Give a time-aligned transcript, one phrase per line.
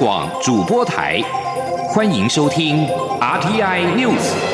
[0.00, 1.20] 广主播台，
[1.90, 2.88] 欢迎收听
[3.20, 4.49] RTI News。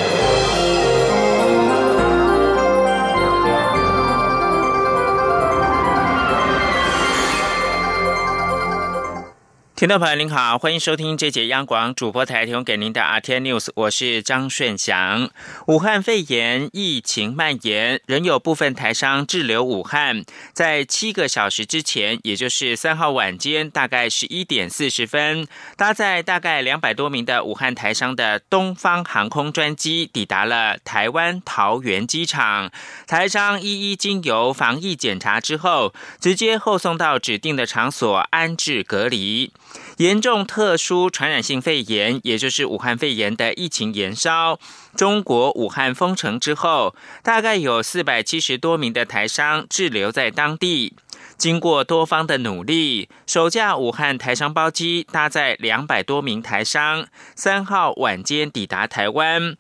[9.76, 15.28] 听众朋友您好，欢迎收听这节央广主播台提供给您的 RT News，我是张顺祥。
[15.66, 20.24] 武汉肺炎疫情蔓延，仍有部分台商滞留武汉。
[20.54, 25.46] 在七个小时之前，也就是三号晚间，大概十一点四十分，
[25.76, 32.72] 搭载大概两百多名的武汉台商的东方航空专机抵达了台湾桃园机场。
[33.06, 39.52] 台商一一经由防疫检查之后，直接后送到指定的场所安置隔离。
[39.96, 44.58] 严重特殊传染性肺炎，也就是武汉肺炎的疫情延烧。
[44.94, 50.94] 中国武汉封城之后，大概有四百七十多名的台商滞留在当地。
[51.38, 59.56] 经过多方的努力，首架武汉台商包机搭载两百多名台商，三号晚间抵达台湾。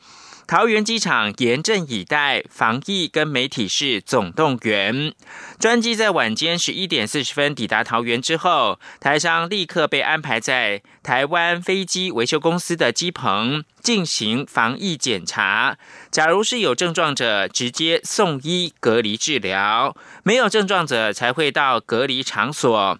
[0.46, 5.12] 桃园机场严阵以待，防疫跟媒体是总动员。
[5.58, 15.76] 专机在晚间十一点四十分抵达桃园之后，台商立刻被安排在台湾飞机维修公司的机棚进行防疫检查。
[16.12, 22.96] 假如是有症状者，直接送医隔离治疗；没有症状者，才会到隔离场所。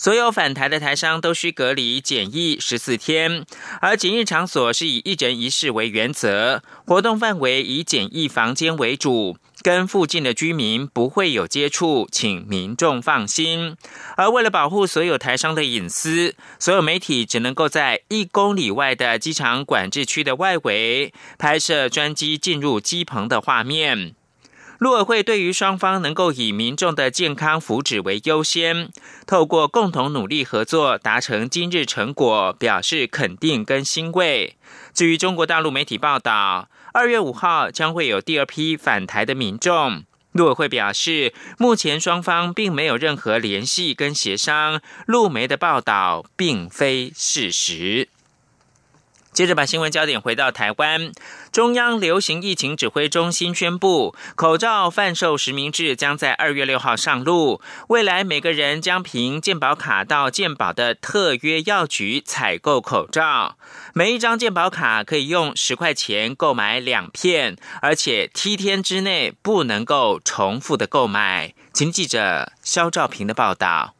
[0.00, 3.44] 所有返台的台商都需隔离检疫十四天，
[3.82, 13.76] 而检疫场所是以一人一室为原则，活动范围以检疫房间为主，跟附近的居民不会有接触，请民众放心。
[14.16, 24.14] 而为了保护所有台商的隐私，所有媒体只能够在一公里外的机场管制区的外围拍摄专机进入机棚的画面。
[24.80, 28.88] 陆委会对于双方能够以民众的健康福祉为优先，
[29.26, 34.56] 透过共同努力合作达成今日成果，表示肯定跟欣慰。
[34.94, 48.08] 至于中国大陆媒体报道，二月五号将会有第二批返台的民众，陆委会表示，目前双方并没有任何联系跟协商，陆媒的报道并非事实。
[49.40, 51.12] 接着把新闻焦点回到台湾。
[51.50, 57.62] 中央流行疫情指挥中心宣布，口罩贩售实名制将在二月六号上路。
[57.88, 63.56] 未来每个人将凭健保卡到健保的特约药局采购口罩，
[63.94, 71.54] 每一张健保卡可以用十块钱购买两片，而且七天之内不能够重复的购买。
[71.72, 73.94] 请记者肖兆平的报道。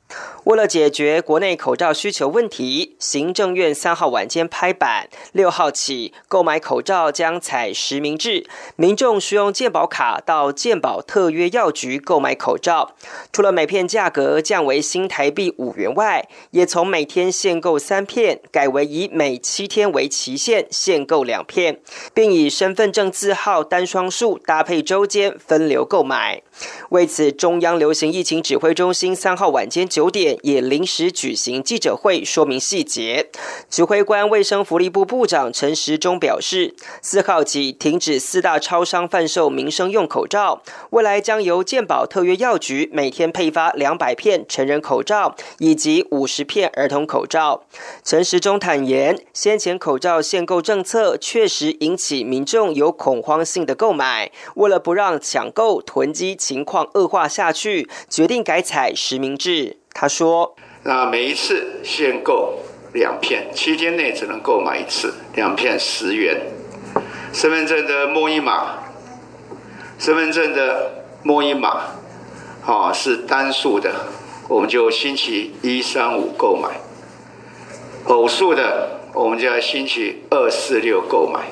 [0.44, 8.46] 为了解决国内口罩需求问题，行政院三号晚间拍板，六号起购买口罩将采实名制，
[8.76, 12.94] 民众需用健保卡到健保特约药局购买口罩。
[13.30, 21.80] 除了每片价格降为新台币五元外，也从每天限购三片改为以每七天为期限限购两片，
[22.14, 26.42] 并以身份证字号单双数搭配周间分流购买。
[26.88, 33.28] 为此，中央流行疫情指挥中心三号晚间九点也临时举行记者会，说明细节。
[33.68, 47.64] 指挥官卫生福利部部长陈时中表示，四号起停止四大超商贩售民生用口罩，未来将由健保特约药局每天配发两百片成人口罩以及五十片儿童口罩。
[48.02, 56.30] 陈时中坦言，先前口罩限购政策确实引起民众有恐慌性的购买，为了不让抢购囤积。
[56.40, 59.79] 情况恶化下去，决定改采实名制。
[59.92, 62.58] 他说：“那每一次限购
[62.94, 66.40] 两片，七天内只能购买一次，两片十元。
[67.32, 68.78] 身份证的摸一码，
[69.98, 71.82] 身份证的摸一码，
[72.62, 73.92] 好是单数的，
[74.48, 76.70] 我们就星期一、三、五购买；
[78.06, 81.50] 偶数的，我们就要星期二、四、六购买。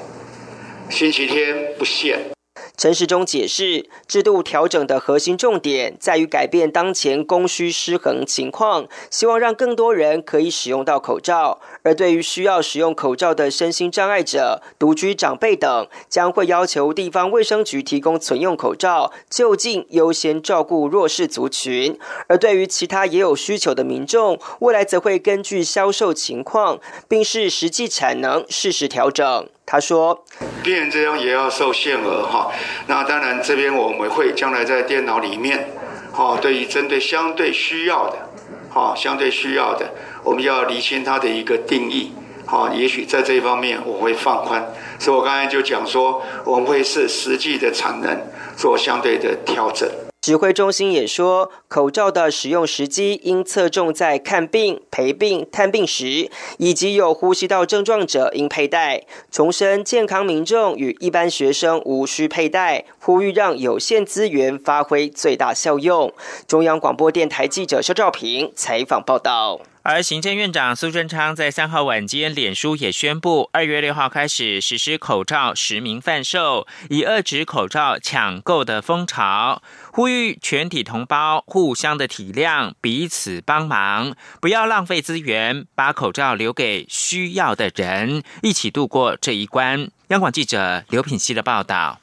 [0.89, 2.31] 星期天不限。”
[2.79, 11.59] 陈时中解释，制度调整的核心重点在于改变当前供需失衡情况，希望让更多人可以使用到口罩。
[11.83, 21.99] 而对于需要使用口罩的身心障碍者、独居长辈等，将会要求地方卫生局提供存用口罩，就近优先照顾弱势族群。
[22.29, 26.79] 而对于其他也有需求的民众，未来则会根据销售情况，
[27.09, 29.49] 并视实际产能适时调整。
[29.67, 30.25] 他说
[30.63, 32.51] ：“病人这样也要受限额哈。
[32.87, 35.71] 那当然，这边我们会将来在电脑里面，
[36.13, 38.29] 好，对于针对相对需要的，
[38.71, 39.93] 好，相对需要的，
[40.23, 42.13] 我们要厘清它的一个定义，
[42.47, 42.73] 好。
[42.73, 44.73] 也许在这一方面我会放宽。
[44.99, 48.27] 所以我刚才就讲说，我们会是实际的产能
[48.57, 49.89] 做相对的调整。”
[50.21, 56.29] 指挥中心也说，口罩的使用时机应侧重在看病、陪病、探病时，
[56.59, 59.05] 以及有呼吸道症状者应佩戴。
[59.31, 66.13] 重申健康民众与一般学生无需佩戴，呼吁让有限资源发挥最大效用。
[66.49, 69.61] 中央广播电台记者肖兆平采访报道。
[69.83, 79.63] 而行政院长苏贞昌在三号晚间，脸书也宣布，二月六号开始实施口罩实名贩售，以遏止口罩抢购的风潮，
[79.93, 89.91] 呼吁全体同胞互相的体谅，彼此帮忙，不要浪费资源，把口罩留给需要的人，一起度过这一关。
[90.09, 92.01] 央广记者刘品希的报道。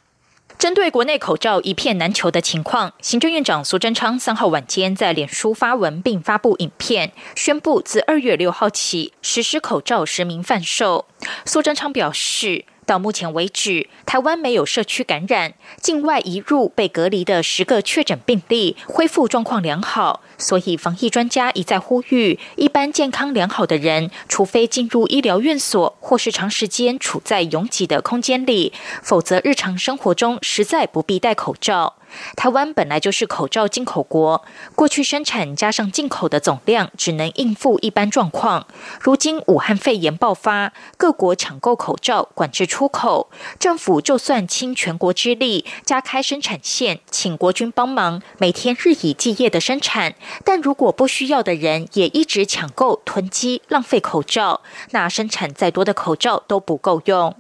[0.58, 11.08] 针对国内口罩一片难求的情况，行政院长苏贞昌三号晚间在脸书发文并发布影片，宣布自二月六号起实施口罩实名贩售。
[11.46, 12.66] 苏贞昌表示。
[12.86, 28.72] 到目前为止，台湾没有社区感染，境外移入被隔离的十个确诊病例恢复状况良好，所以防疫专家一再呼吁，一般健康良好的人，除非进入医疗院所或是长时间处在拥挤的空间里，
[29.02, 31.96] 否则日常生活中实在不必戴口罩。
[32.36, 34.44] 台湾本来就是口罩进口国，
[34.76, 38.68] 过去生产加上进口的总量只能应付一般状况。
[39.00, 43.30] 如今武汉肺炎爆发，各国抢购口罩，管制出口，
[43.60, 57.36] 政府就算倾全国之力加开生产线，请国军帮忙，每天日以继夜的生产，但如果不需要的人也一直抢购囤积，浪费口罩，那生产再多的口罩都不够用。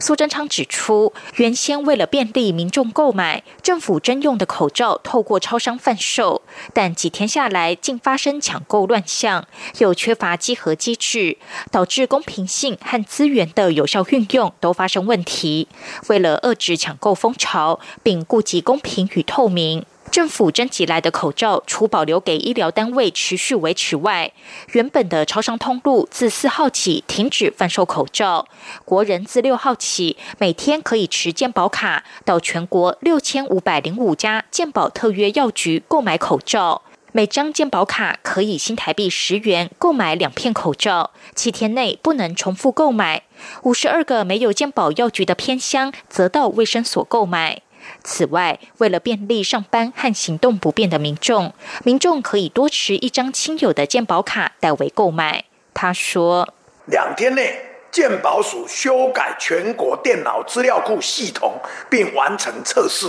[0.00, 6.42] 苏贞昌指出，原先为了便利民众购买，政府征用的口罩透过超商贩售，
[6.72, 9.46] 但几天下来竟发生抢购乱象，
[9.78, 11.38] 又缺乏稽核机制，
[11.70, 15.68] 导致公平性和资源的有效运用都发生问题。
[16.08, 19.84] 为了遏制抢购风潮，并顾及公平与透明。
[20.10, 24.32] 政府征集来的口罩，除保留给医疗单位持续维持外，
[24.72, 28.46] 原本的超商通路自四号起停止贩售口罩。
[28.84, 36.82] 国人自六号起每天可以持健保卡到全国六千五百零五家健保特约药局购买口罩，
[37.12, 43.22] 每张健保卡可以新台币十元购买两片口罩，七天内不能重复购买。
[43.62, 47.62] 五十二个没有健保药局的偏乡，则到卫生所购买。
[48.04, 51.52] 此外，为了便利上班和行动不便的民众，
[51.84, 55.44] 民众可以多持一张亲友的健保卡代为购买。
[55.74, 56.48] 他说
[56.86, 63.06] ：“两天内，健保署修改全国电脑资料库系统，并完成测试，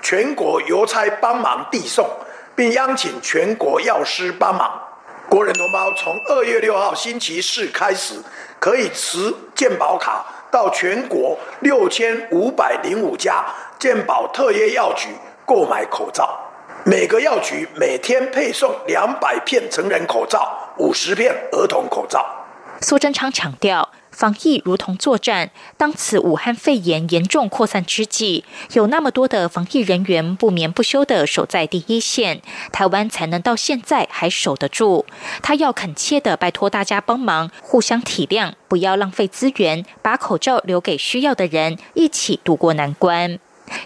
[0.00, 2.08] 全国邮差帮忙递送，
[2.54, 4.82] 并邀请全国药师帮忙。
[5.28, 8.14] 国人同胞从二月六号星期四开始，
[8.60, 13.44] 可以持健保卡到全国六千五百零五家。”
[13.78, 15.08] 健保特约药局
[15.44, 16.38] 购买口罩，
[16.84, 22.24] 每个药局每天配送两百片成人口罩，五十片儿童口罩。
[22.80, 32.40] 苏贞昌强调，防疫如同作战，当此武汉肺炎严重扩散之际，有那么多的防疫人员不眠不休的守在第一线，
[32.72, 35.04] 台湾才能到现在还守得住。
[35.42, 43.38] 他要恳切的拜托大家帮忙，互相体谅，不要浪费资源，把口罩留给需要的人，一起度过难关。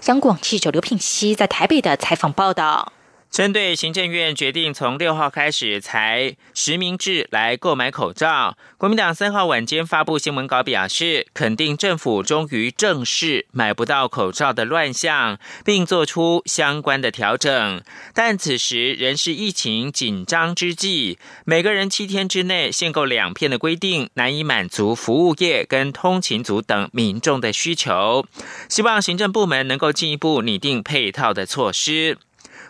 [0.06, 2.92] 央广记者刘品熙在台北的采访报道。
[3.30, 17.80] 针对行政院决定从六号开始才实名制来购买口罩，国民党三号晚间发布新闻稿表示，肯定政府终于正视买不到口罩的乱象，并做出相关的调整。
[18.12, 28.26] 但此时仍是疫情紧张之际，每个人七天之内限购两片的规定难以满足服务业跟通勤族等民众的需求，
[28.68, 32.18] 希望行政部门能够进一步拟定配套的措施。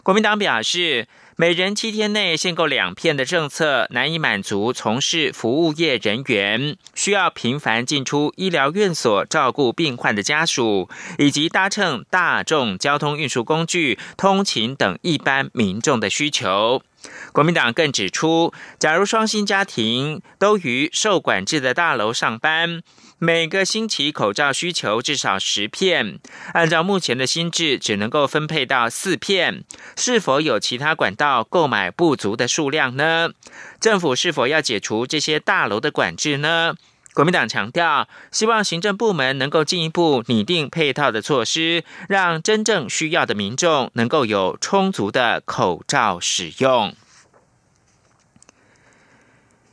[0.02, 10.88] 国民党表示，每人七天内限购两片的政策难以满足从事服务业人员需要频繁进出医疗院所照顾病患的家属，
[11.18, 16.82] 以及搭乘大众交通运输工具通勤等一般民众的需求。
[17.32, 22.82] 国民党更指出，假如双薪家庭都于受管制的大楼上班。
[23.22, 26.18] 每个星期口罩需求至少十片，
[26.54, 29.62] 按照目前的新制，只能够分配到四片。
[29.94, 33.28] 是否有其他管道购买不足的数量呢？
[33.78, 36.72] 政府是否要解除这些大楼的管制呢？
[37.12, 46.94] 国民党强调，希望行政部门能够进一步拟定配套的措施，让真正需要的民众能够有充足的口罩使用。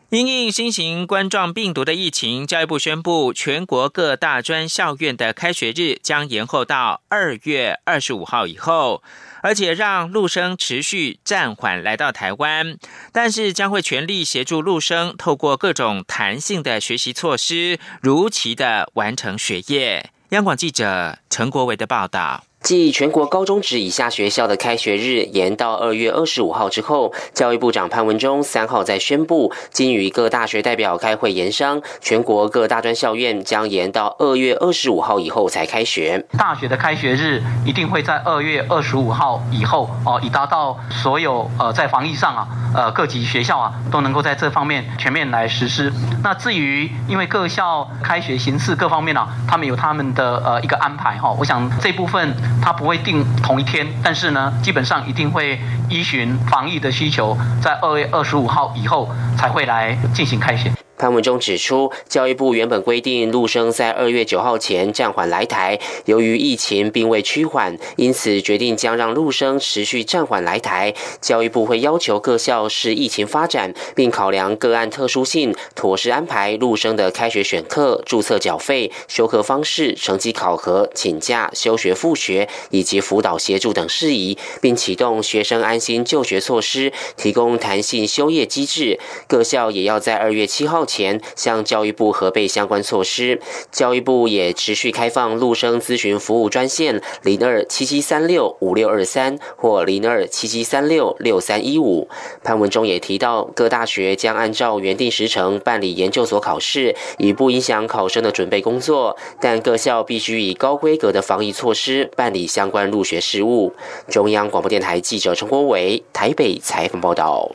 [0.09, 9.03] 因应新型冠状病毒的疫情，教育部宣布，全国各大专校院的开学日将延后到二月二十五号以后，
[9.43, 12.77] 而且让陆生持续暂缓来到台湾，
[13.11, 20.11] 但是将会全力协助陆生透过各种弹性的学习措施，如期的完成学业。
[20.29, 22.46] 央广记者陈国伟的报道。
[22.63, 36.25] 继全国高中职以下学校的开学日延到二月二十五号之后，教育部长潘文忠三号再宣布，经与各大学代表开会研商，全国各大专校院将延到二月二十五号以后才开学。
[36.37, 45.93] 大学的开学日一定会在二月二十五号以后哦，以达到所有呃在防疫上啊，呃各级学校啊都能够在这方面全面来实施。
[46.21, 52.35] 那至于因为各校开学形式各方面啊，他们有他们的呃一个安排哈，我想这部分。
[52.61, 60.71] 他不会定同一天，但是呢，基本上一定会依循防疫的需求，在二月二十五号以后才会来进行开学。
[60.97, 70.95] 潘文中指出，教育部原本规定陆生在二月九号前暂缓来台，由于疫情并未趋缓，因此决定将让陆生持续暂缓来台。
[71.21, 88.99] 教育部会要求各校视疫情发展，并考量个案特殊性，妥善安排陆生的开学选课、注册缴费、修课方式、成绩考核、请假、休学复学以及辅导协助等事宜，并启动学生安心就学措施，提供弹性休业机制。
[89.27, 90.86] 各校也要在二月七号。
[90.87, 93.39] 前向教育部核备相关措施，
[93.71, 102.07] 教育部也持续开放陆生咨询服务专线零二七七三六五六二三或零二七七三六六三一五。
[102.43, 113.73] 潘文中也提到，各大学将按照原定时程办理研究所考试，以不影响考生的准备工作，但各校必须以高规格的防疫措施办理相关入学事务。
[114.07, 117.51] 中央广播电台记者陈国伟台北采访报道。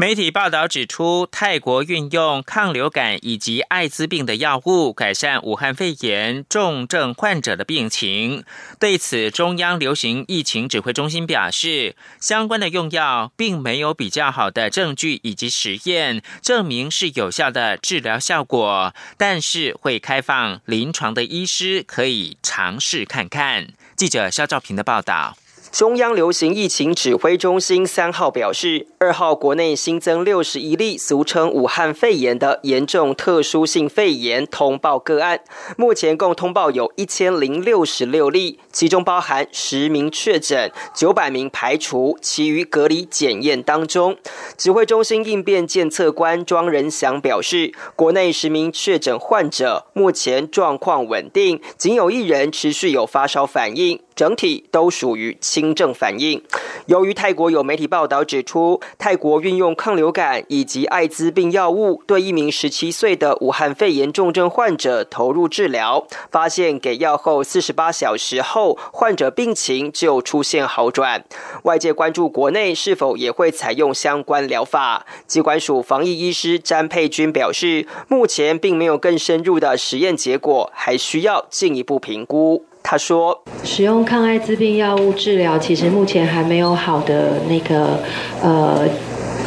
[0.00, 8.44] 媒体报道指出，泰国运用抗流感以及艾滋病的药物改善武汉肺炎重症患者的病情。
[8.78, 23.70] 对此，中央流行疫情指挥中心表示，相关的用药并没有比较好的证据以及实验证明是有效的治疗效果，但是会开放临床的医师可以尝试看看。
[23.96, 25.36] 记者肖兆平的报道。
[25.78, 35.38] 中央流行疫情指挥中心三号表示，二号国内新增六十一例俗称武汉肺炎的严重特殊性肺炎通报个案，
[35.76, 44.16] 目前共通报有一千零六十六例，其中包含十名确诊、九百名排除，其余隔离检验当中。
[44.56, 54.00] 指挥中心应变监测官庄仁祥表示，国内十名确诊患者目前状况稳定，仅有一人持续有发烧反应。
[54.18, 56.42] 整体都属于轻症反应。
[56.86, 71.24] 由于泰国有媒体报道指出，泰国运用抗流感以及艾滋病药物对一名十七岁的武汉肺炎重症患者投入治疗，发现给药后四十八小时后，患者病情就出现好转。
[71.62, 75.06] 外界关注国内是否也会采用相关疗法。
[75.28, 82.64] 机关署防疫医师詹佩君表示，目前并没有更深入的实验结果，还需要进一步评估。
[82.82, 87.98] 他说：“使用抗艾滋病药物治疗，其实目前还没有好的那个
[88.42, 88.88] 呃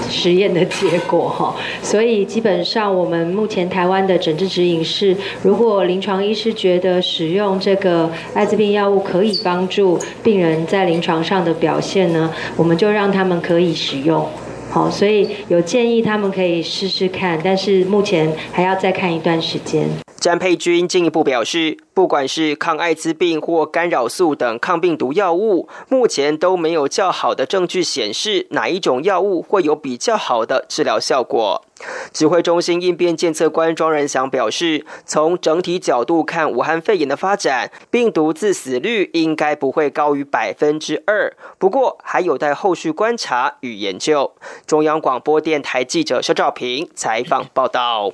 [0.10, 14.24] 实验的结果哈，所以基本上我们目前台湾的诊治指引是，如果临床医师觉得使用这个艾滋病药物可以帮助病人在临床上的表现呢，我们就让他们可以使用。
[14.70, 19.88] 好，所以有建议他们可以试试看，但是目前还要再看一段时间。”
[20.22, 31.66] 詹佩君进一步表示，不管是抗艾滋病或干扰素等抗病毒药物，目前都没有较好的证据显示哪一种药物会有比较好的治疗效果。
[32.14, 44.34] 指挥中心应变监测官庄仁祥表示，从整体角度看，武汉肺炎的发展，病毒致死率应该不会高于百分之二，不过还有待后续观察与研究。
[44.68, 48.14] 中央广播电台记者肖兆平采访报道。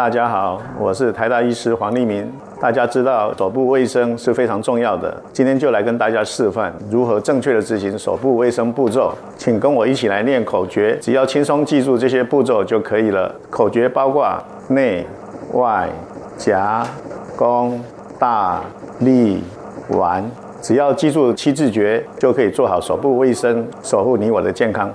[0.00, 2.26] 大家好，我是台大医师黄立明。
[2.58, 9.12] 大家知道手部卫生是非常重要的，今天就来跟大家示范如何正确的执行手部卫生步骤。
[9.36, 13.30] 请跟我一起来念口诀，只要轻松记住这些步骤就可以了。
[13.50, 14.26] 口诀包括
[14.68, 15.06] 内、
[15.52, 15.86] 外、
[16.38, 16.82] 夹、
[17.36, 17.78] 弓、
[18.18, 18.62] 大、
[19.00, 19.44] 立、
[19.90, 20.24] 腕，
[20.62, 24.90] 只要记住七字诀，就可以做好手部卫生，守护你我的健康。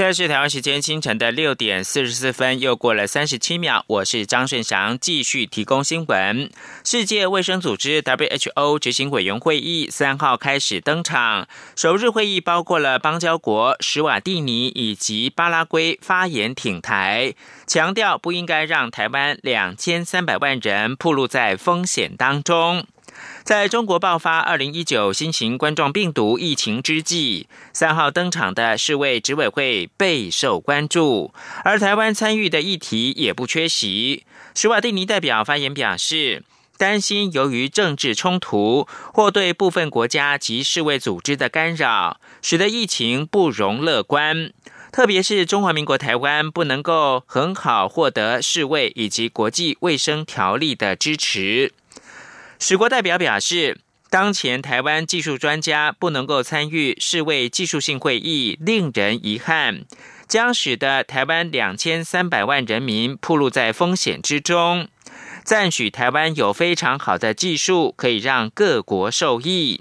[0.00, 3.84] 现在是台湾时间清晨的六点四十四分，又过了三十七秒。
[3.86, 6.50] 我是张顺祥，继续提供新闻。
[6.82, 17.34] 世界卫生组织 WHO 执行委员会议三号开始登场，首日会议包括了邦交国史瓦蒂尼以及巴拉圭发言挺台，
[17.66, 22.86] 强调不应该让台湾两千三百万人暴露在风险当中。
[23.42, 31.32] 在中国爆发二零一九新型冠状病毒疫情之际，三号登场的世卫执委会备受关注，
[31.64, 34.24] 而台湾参与的议题也不缺席。
[34.54, 36.42] 史瓦蒂尼代表发言表示，
[36.76, 44.52] 担心由于政治冲突或对部分国家及世卫组织的干扰，使得疫情不容乐观。
[44.92, 51.72] 特别是中华民国台湾不能够很好获得世卫以及国际卫生条例的支持。
[52.62, 59.86] 史国代表表示，当前台湾技术专家不能够参与世卫技术性会议，令人遗憾，
[60.28, 64.88] 将使得台湾两千三百万人民暴露在风险之中。
[65.42, 69.80] 赞许台湾有非常好的技术，可以让各国受益。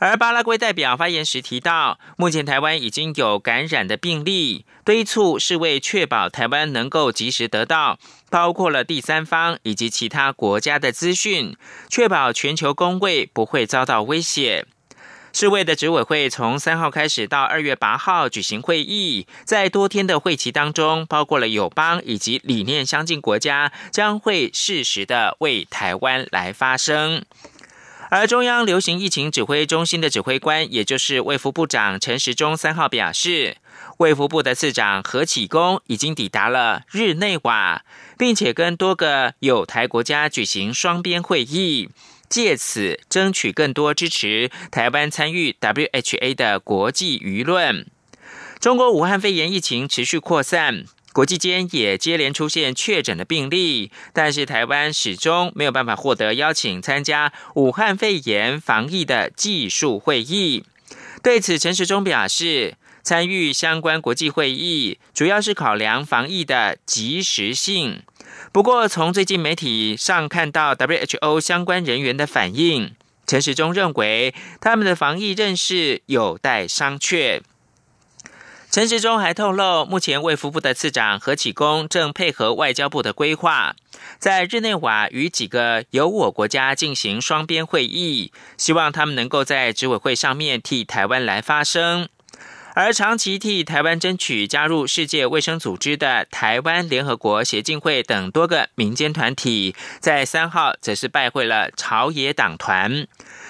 [0.00, 7.98] 而巴拉圭代表发言时提到，目前台湾已经有感染的病例，敦促是为确保台湾能够及时得到
[8.30, 11.56] 包括了第三方以及其他国家的资讯，
[11.88, 14.66] 确保全球公卫不会遭到威胁。
[15.30, 27.24] 世卫的执委会从三号开始到二月八号举行会议，在多天的会期当中，包括了友邦以及理念相近国家，将会适时的为台湾来发声。
[28.10, 33.58] 而中央流行疫情指挥中心的指挥官，也就是卫福部长陈时中三号表示，
[33.98, 37.84] 卫福部的次长何启功已经抵达了日内瓦，
[38.16, 41.90] 并且跟多个有台国家举行双边会议，
[42.28, 47.86] 借此争取更多支持台湾参与 WHA 的国际舆论。
[48.60, 50.84] 中国武汉肺炎疫情持续扩散。
[51.12, 60.62] 国际间也接连出现确诊的病例，但是台湾始终没有办法获得邀请参加武汉肺炎防疫的技术会议。
[61.20, 68.02] 对此，陈时中表示，参与相关国际会议主要是考量防疫的及时性。
[68.52, 72.94] 不过，从最近媒体上看到 WHO 相关人员的反应，
[73.26, 77.40] 陈时中认为他们的防疫认识有待商榷。
[78.70, 83.74] 陈时中还透露，目前卫福部的次长何启功正配合外交部的规划，
[84.18, 92.08] 在日内瓦与几个由我国家进行双边会议，希望他们能够在执委会上面替台湾来发声。
[92.80, 103.08] 而长期替台湾争取加入世界卫生组织的台湾联合国协进会等多个民间团体，在三号则是拜会了朝野党团。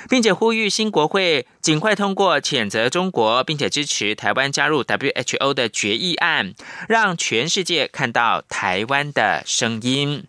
[0.09, 6.55] 并且呼吁新国会尽快通过谴责中国，并且支持台湾加入 WHO 的决议案，
[6.89, 10.25] 让全世界看到台湾的声音。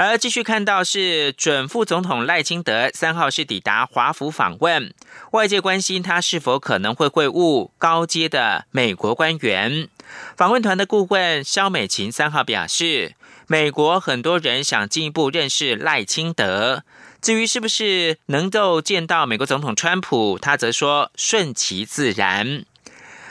[0.00, 4.94] 而继续看到是准副总统赖清德三号是抵达华府访问，
[5.32, 9.88] 外界关心他是否可能会会晤高阶的美国官员。
[10.36, 13.16] 访问团的顾问肖美琴三号表示，
[13.48, 16.84] 美国很多人想进一步认识赖清德。
[17.20, 22.64] 至于是不是能够见到美国总统川普，他则说顺其自然。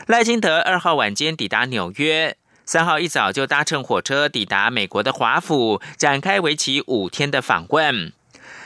[0.05, 2.35] 赖清德二号晚间抵达纽约，
[2.67, 8.11] 三号一早就搭乘火车抵达美国的华府，展开为期五天的访问。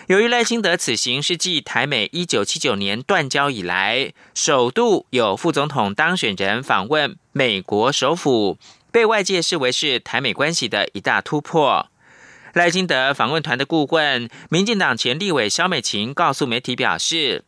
[0.08, 8.58] 由于赖清德此行是继台美一九七九年断交以来，首度有副总统当选人访问美国首府，
[8.92, 11.88] 被外界视为是台美关系的一大突破。
[12.54, 17.46] 赖清德访问团的顾问、民进党前立委肖美琴告诉媒体表示，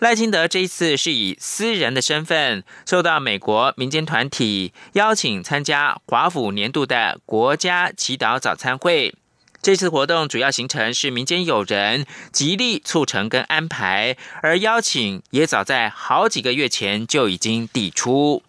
[0.00, 9.14] 赖清德这一次是以私人的身份，受到美国民间团体邀请参加华府年度的国家祈祷早餐会。
[9.62, 18.42] 这次活动主要行程是民间友人极力促成跟安排，而邀请也早在好几个月前就已经递出。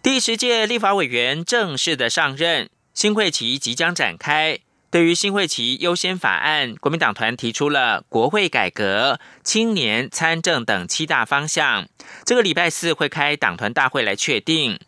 [0.00, 4.60] 第十届立法委员正式的上任，新会期即将展开。
[4.92, 11.88] 对于新会期优先法案，国民党团提出了国会改革、青年参政等七大方向。
[12.26, 14.78] 这个礼拜四会开党团大会来确定。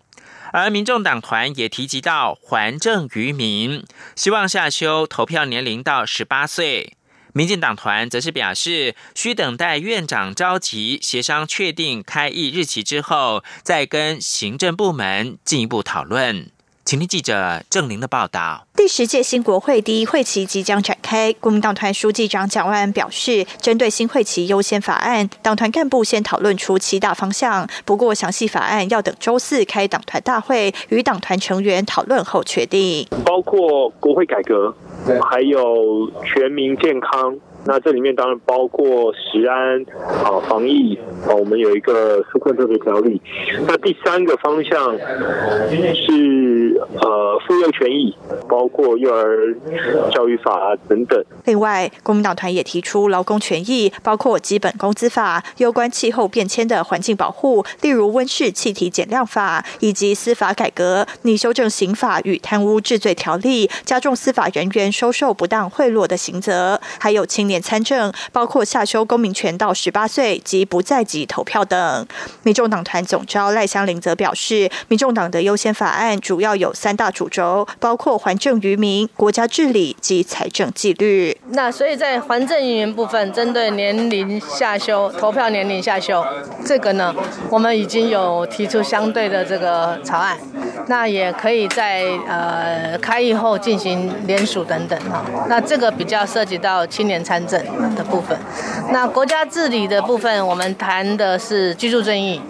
[0.53, 3.83] 而民众党团也提及到还政于民，
[4.15, 6.93] 希望下修投票年龄到十八岁。
[7.33, 16.51] 民进党团则是表示，需等待院长召集协商确定开议日期之后，再跟行政部门进一步讨论。
[16.85, 18.67] 请听记者郑玲的报道。
[18.77, 33.09] 第十届新国会第一会期即将展开，国民党团书记长蒋万安表示，针对新会期优先法案，党团干部先讨论出七大方向，不过详细法案要等周四开党团大会与党团成员讨论后确定。
[33.25, 34.77] 包括国会改革，
[35.23, 37.35] 还有全民健康。
[37.67, 39.83] 那这里面当然包括食安
[40.23, 43.21] 啊、防疫啊，我们有一个纾困特别条例。
[43.67, 44.93] 那第三个方向
[45.95, 48.15] 是呃妇幼权益，
[48.47, 49.55] 包括幼儿
[50.13, 51.25] 教育法等等。
[51.47, 67.54] 另外，国民党团也提出劳工权益，包括基本工资法、有关气候变迁的环境保护，例如温室气体减量法，以及司法改革，拟修正刑法与贪污治罪条例，加重司法人员收受不当贿赂的刑责，还有青年。
[67.61, 72.07] 参政包括下修公民权到十八岁及不在籍投票等。
[72.43, 81.39] 民众党团总召赖香林则表示，民众党的优先法案主要有三大主轴，包括还政于民、国家治理及财政纪律。
[81.51, 86.25] 那所以在还政于民部分，针对年龄下修、投票年龄下修，
[86.65, 87.15] 这个呢，
[87.51, 90.37] 我们已经有提出相对的这个草案。
[90.87, 95.25] 那也可以在呃开议后进行联署等等哈。
[95.49, 97.44] 那这个比较涉及到青年参。
[97.47, 97.61] 政
[97.95, 98.39] 的部分，
[98.91, 102.41] 那国家治理的部分，我们谈的是居住正义，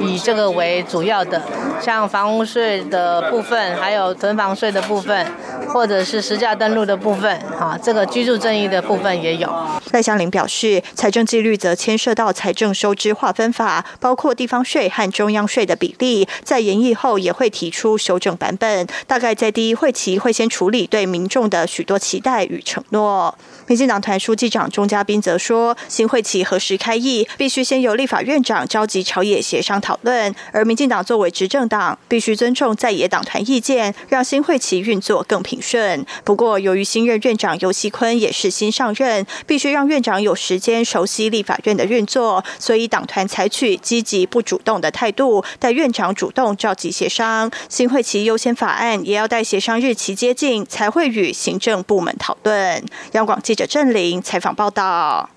[0.00, 1.42] 以这个为主要的，
[1.82, 5.26] 像房屋税的部分，还有囤房税的部分，
[5.68, 9.52] 或者是实价登录的部分，哈，这个居住正义的部分也有。
[9.92, 23.34] 赖香林表示，财政纪律则牵涉到财政收支划分法，包括地方税和中央税的比例，在研议后也会提出修正版本，大概在第一会期会先处理对民众的许多期待与承诺。
[23.66, 36.04] 民进党团书记长钟嘉宾则说，新会期何时开议，必须先由立法院长召集朝野协商讨论，而民进党作为执政党，必须尊重在野党团意见，让新会期运作更平顺。
[36.22, 47.50] 不过，由于新任院长尤锡坤也是新上任，必须让院长有时间熟悉立法院的运作，所以党团采取积极不主动的态度，待院长主动召集协商。
[47.70, 52.84] 新会期优先法案也要待协商日期接近，才会与行政部门讨论。
[53.12, 53.66] 央广记者。
[53.70, 55.30] 郑玲采访报道：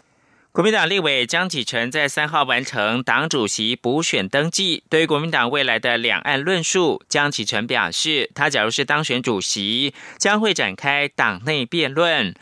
[0.53, 4.83] 国民党立委江启臣在三号完成党主席补选登记。
[4.87, 12.35] 对于国民党未来的两岸论述，江启臣表示，他假如是当选主席，将会展开党内辩论。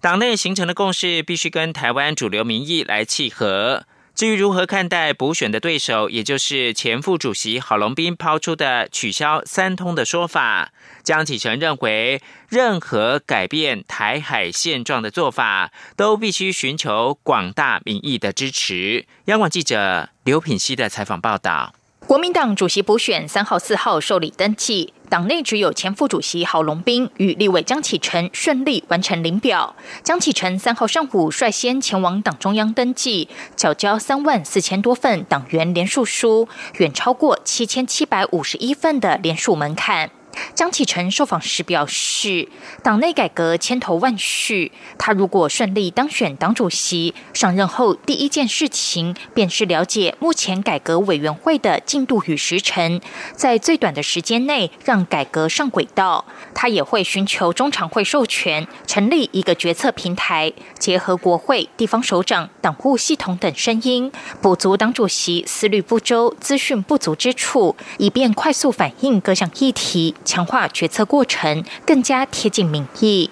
[0.00, 3.84] 党内形成的共识必须跟台湾主流民意来契合。
[4.14, 19.06] 至于如何看待补选的对手，也就是前副主席郝龙斌抛出的取消三通的说法，江启臣认为，任何改变台海现状的做法，都必须寻求广大民意的支持。
[19.26, 21.74] 央广记者刘品希的采访报道。
[22.10, 29.76] 国民党主席补选三号、四号受理登记，党内只有前副主席郝龙斌与立委江启臣顺利完成领表。
[30.02, 40.10] 江启臣三号上午率先前往党中央登记，缴交三万四千多份党员联署书，远超过七千七百五十一份的联署门槛。
[40.54, 42.48] 江启臣受访时表示，
[42.82, 53.00] 党内改革千头万绪，他如果顺利当选党主席，上任后第一件事情便是了解目前改革委员会的进度与时程，
[53.34, 56.24] 在最短的时间内让改革上轨道。
[56.54, 64.10] 他也会寻求中常会授权，成立一个决策平台，结合国会、地方首长、党务系统等声音，
[64.42, 70.14] 补足党主席思虑不周、资讯不足之处，以便快速反映各项议题。
[70.24, 73.30] 强化决策过程，更加贴近民意。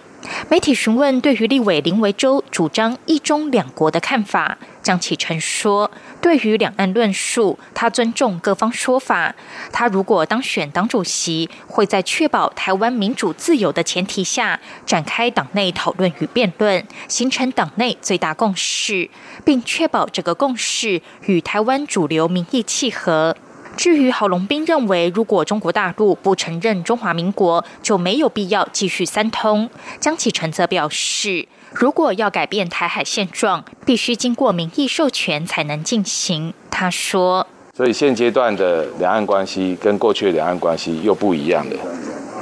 [0.51, 9.35] 媒体询问对于立委林维洲主张一中两国的看法，江启臣说：“对于两岸论述，他尊重各方说法。
[9.73, 19.09] 他如果当选党主席，会在确保台湾民主自由的前提下，展开党内讨论与辩论，形成党内最大共识，
[19.45, 23.37] 并确保这个共识与台湾主流民意契合。”
[23.77, 29.71] 至于郝龙斌认为，如果中国大陆不承认中华民国，就没有必要继续三通。
[30.01, 36.53] 江启臣则表示，如果要改变台海现状，必须经过民意授权才能进行。
[36.71, 41.77] 他说：“所以现阶段的两岸关系跟过去的两岸关系又不一样了，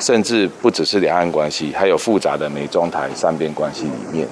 [0.00, 4.26] 甚至不只是两岸关系，还有复杂的美中台三边关系里面。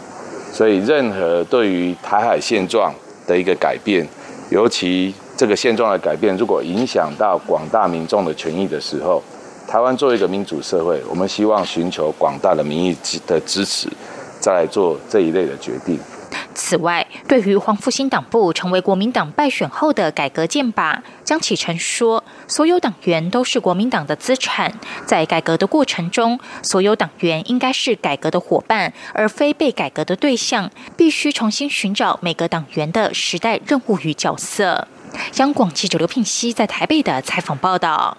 [0.51, 2.95] 所以，任何对于台海现状
[3.27, 4.09] 的一个改变，
[4.51, 5.15] 尤其……
[5.37, 9.23] 这个现状的改变，如果影响到广大民众的权益的时候，
[9.67, 13.89] 台湾作为一个民主社会，我们希望寻求广大的民意的支持，
[14.39, 15.99] 再来做这一类的决定。
[16.55, 24.73] 此外，对于黄复兴党部成为国民党败选后的改革剑拔，江启臣说：“所有党员都是国民党的资产，
[25.05, 30.71] 在改革的过程中，所有党员应该是改革的伙伴，而非被改革的对象。
[30.97, 34.87] 必须重新寻找每个党员的时代任务与角色。”
[35.37, 38.17] 央广记者刘聘熙在台北的采访报道。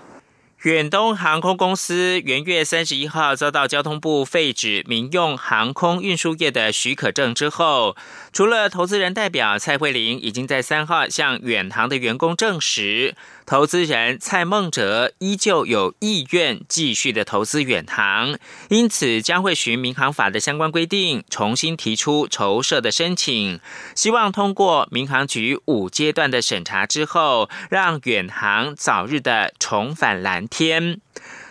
[0.64, 7.96] 远东航空公司元月三十一号遭到交通部废止民用航空运输业的许可证之后，
[8.34, 13.16] 除了投资人代表蔡慧玲已经在三号向远航的员工证实。
[13.46, 18.38] 投资人蔡孟哲依旧有意愿继续的投资远航，
[18.70, 23.60] 因此将会循民航法的相关规定，重新提出筹设的申请，
[23.94, 31.00] 希望通过民航局五阶段的审查之后，让远航早日的重返蓝天。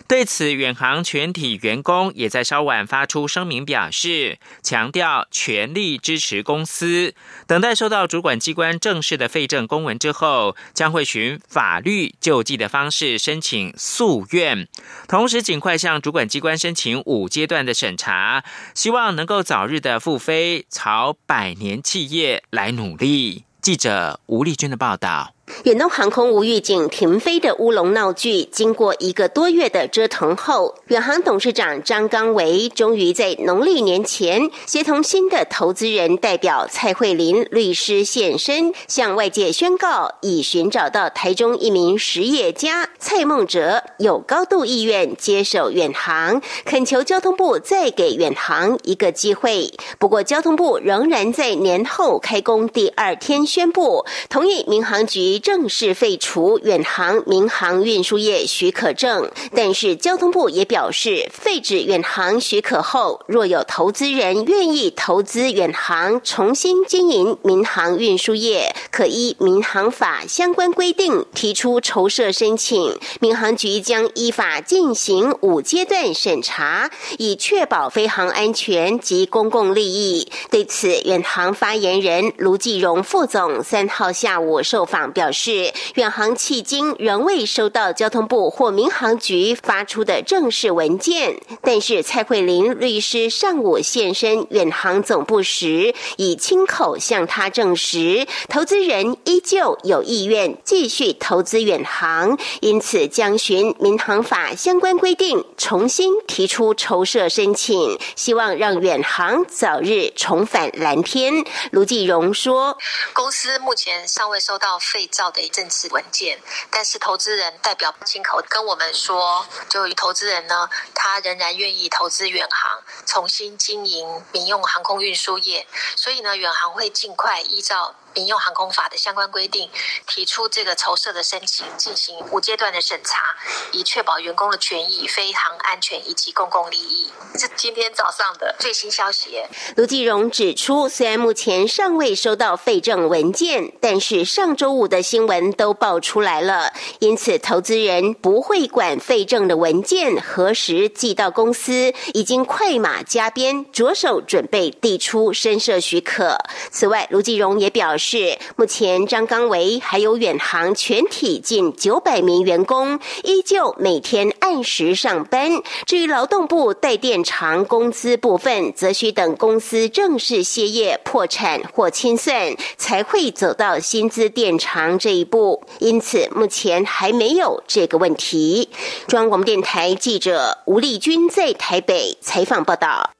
[0.07, 7.15] 对此，远航全体员工也在稍晚发出声明，表示强调全力支持公司，
[7.47, 14.67] 等待收到主管机关正式的废证公文之后，将会循法律救济的方式申请诉愿，
[15.07, 18.43] 同时尽快向主管机关申请五阶段的审查，
[18.75, 23.45] 希望能够早日的复飞，朝百年企业来努力。
[23.59, 25.34] 记者吴丽君的报道。
[25.63, 49.71] 远东航空无预警停飞的乌龙闹剧，经过一个多月的折腾后，远航董事长张刚维终于在农历年前，协同新的投资人代表蔡慧林律师现身，向外界宣告，已寻找到台中一名实业家蔡孟哲，有高度意愿接手远航，恳求交通部再给远航一个机会。
[49.99, 55.35] 不过，交通部仍然在年后开工第二天宣布，同意民航局。
[55.45, 80.27] 正式废除远航民航运输业许可证，但是交通部也表示，废止远航许可后，若有投资人愿意投资远航，重新经营民航运输业，可依民航法相关规定提出筹设申请，民航局将依法进行五阶段审查，以确保飞航安全及公共利益。
[80.49, 85.24] 对此，远航发言人卢继荣副总三号下午受访表。
[85.25, 91.41] 表示，远航迄今仍未收到交通部或民航局发出的正式文件。
[91.63, 111.43] 但是，蔡慧玲律师上午现身远航总部时，已亲口向他证实，投资人依旧有意愿继续投资远航，因此将循民航法相关规定重新提出筹设申请，希望让远航早日重返蓝天。
[111.71, 112.77] 卢继荣说
[113.13, 116.37] ：“公司目前尚未收到废。”造的一政治文件，
[116.69, 127.95] 但是投资人代表亲口跟我们说，就投资人呢，他仍然愿意投资远航，重新经营民用航空运输业，所以呢，远航会尽快依照。
[128.15, 129.69] 民用航空法的相关规定，
[130.07, 133.35] 提出这个筹设的申请，进行五阶段的审查，
[133.73, 137.11] 以确保员工的权益、飞航安全以及公共利益。
[137.37, 139.43] 是今天早上的最新消息。
[139.75, 156.37] 卢继荣指出，虽然目前尚未收到废证文件，但是上周五的新闻都爆出来了，因此投资人不会管废证的文件何时寄到公司，已经快马加鞭，着手准备递出申设许可。
[156.71, 158.04] 此外，卢继荣也表示。
[158.07, 165.63] 是目前张刚维还有远航全体近九百名员工依旧每天按时上班。
[165.87, 175.63] 至于劳动部代电厂工资部分，则需等公司正式歇业、破产或清算，才会走到薪资电厂这一步。
[175.79, 178.69] 因此，目前还没有这个问题。
[179.07, 183.14] 中央广播电台记者吴丽君在台北采访报道。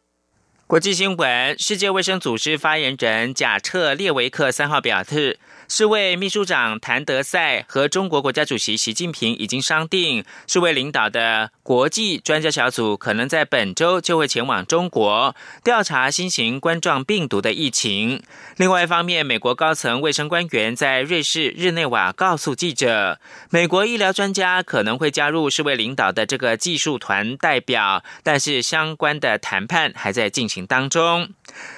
[0.76, 5.40] 国际新闻：世界卫生组织发言人贾特列维克三号表示。
[5.68, 18.22] 世卫秘书长谭德赛和中国国家主席习近平已经商定，世卫领导的国际专家小组可能在本周就会前往中国调查新型冠状病毒的疫情。
[18.58, 31.30] 另外一方面，美国高层卫生官员在瑞士日内瓦告诉记者，美国医疗专家可能会加入世卫领导的这个技术团代表，但是相关的谈判还在进行当中。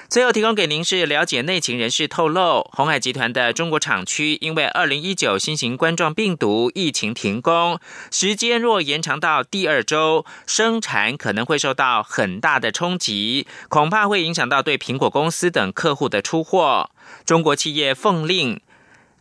[0.08, 7.78] 最后提供给您是了解内情人士透露，红海集团的中国厂区因为二零一九新型冠状病毒疫情停工，
[8.10, 16.90] 时间若延长到第二周，生产可能会受到很大的冲击，恐怕会影响到对苹果公司等客户的出货。
[17.26, 18.62] 中国企业奉令。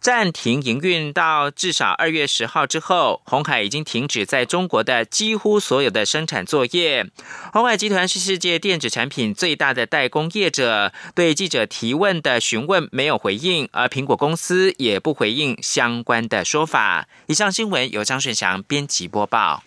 [0.07, 7.05] 暂停营运到至少二月十号之后，红海已经停止在中国的几乎所有的生产作业。
[7.51, 17.09] 红海集团是世界电子产品最大的代工业者，对记者提问的询问没有回应，而苹果公司也不回应相关的说法。
[17.25, 19.61] 以上新闻由张顺祥编辑播报。